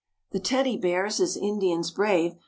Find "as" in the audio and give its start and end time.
1.19-1.37